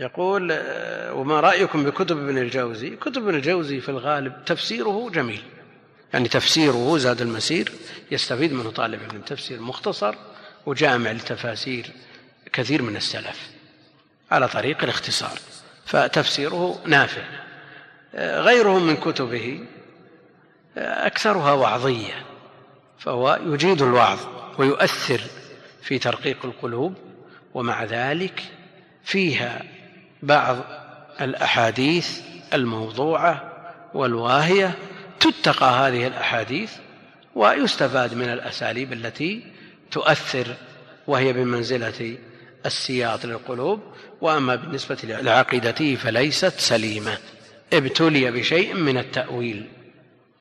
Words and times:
يقول 0.00 0.52
آه، 0.52 1.14
وما 1.14 1.40
رأيكم 1.40 1.84
بكتب 1.84 2.18
ابن 2.18 2.38
الجوزي؟ 2.38 2.96
كتب 2.96 3.22
ابن 3.22 3.34
الجوزي 3.34 3.80
في 3.80 3.88
الغالب 3.88 4.44
تفسيره 4.44 5.10
جميل. 5.10 5.42
يعني 6.12 6.28
تفسيره 6.28 6.98
زاد 6.98 7.20
المسير 7.20 7.72
يستفيد 8.10 8.52
منه 8.52 8.70
طالب 8.70 9.00
العلم 9.02 9.20
تفسير 9.20 9.60
مختصر 9.60 10.14
وجامع 10.66 11.12
لتفاسير 11.12 11.90
كثير 12.52 12.82
من 12.82 12.96
السلف 12.96 13.50
على 14.30 14.48
طريق 14.48 14.82
الاختصار. 14.82 15.38
فتفسيره 15.86 16.82
نافع. 16.86 17.22
آه، 18.14 18.40
غيره 18.40 18.78
من 18.78 18.96
كتبه 18.96 19.60
آه، 20.78 21.06
أكثرها 21.06 21.52
وعظية 21.52 22.26
فهو 22.98 23.40
يجيد 23.46 23.82
الوعظ 23.82 24.18
ويؤثر 24.58 25.20
في 25.82 25.98
ترقيق 25.98 26.44
القلوب 26.44 26.94
ومع 27.54 27.84
ذلك 27.84 28.42
فيها 29.04 29.73
بعض 30.24 30.56
الأحاديث 31.20 32.20
الموضوعة 32.54 33.52
والواهية 33.94 34.74
تتقى 35.20 35.88
هذه 35.88 36.06
الأحاديث 36.06 36.72
ويستفاد 37.34 38.14
من 38.14 38.28
الأساليب 38.28 38.92
التي 38.92 39.42
تؤثر 39.90 40.46
وهي 41.06 41.32
بمنزلة 41.32 42.16
السياط 42.66 43.26
للقلوب 43.26 43.80
وأما 44.20 44.54
بالنسبة 44.54 44.98
لعقيدته 45.04 45.96
فليست 45.96 46.60
سليمة. 46.60 47.18
ابتلي 47.72 48.30
بشيء 48.30 48.74
من 48.74 48.98
التأويل. 48.98 49.68